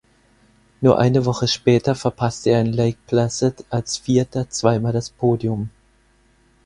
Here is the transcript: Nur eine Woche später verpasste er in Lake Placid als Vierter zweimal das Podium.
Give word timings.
Nur 0.81 0.97
eine 0.97 1.25
Woche 1.27 1.47
später 1.47 1.93
verpasste 1.93 2.49
er 2.49 2.61
in 2.61 2.73
Lake 2.73 2.97
Placid 3.05 3.65
als 3.69 3.97
Vierter 3.97 4.49
zweimal 4.49 4.93
das 4.93 5.11
Podium. 5.11 5.69